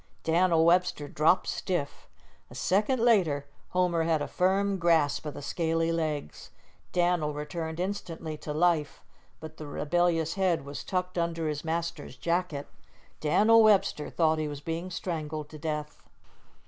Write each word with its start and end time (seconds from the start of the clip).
Dan'l 0.23 0.65
Webster 0.65 1.07
dropped 1.07 1.45
stiff. 1.45 2.07
A 2.49 2.55
second 2.55 2.99
later 3.01 3.45
Homer 3.69 4.01
had 4.01 4.19
a 4.19 4.27
firm 4.27 4.79
grasp 4.79 5.27
of 5.27 5.35
the 5.35 5.43
scaly 5.43 5.91
legs. 5.91 6.49
Dan'l 6.91 7.35
returned 7.35 7.79
instantly 7.79 8.35
to 8.37 8.51
life, 8.51 9.03
but 9.39 9.57
the 9.57 9.67
rebellious 9.67 10.33
head 10.33 10.65
was 10.65 10.83
tucked 10.83 11.19
under 11.19 11.47
his 11.47 11.63
master's 11.63 12.15
jacket. 12.15 12.67
Dan'l 13.19 13.61
Webster 13.61 14.09
thought 14.09 14.39
he 14.39 14.47
was 14.47 14.59
being 14.59 14.89
strangled 14.89 15.49
to 15.49 15.59
death. 15.59 16.01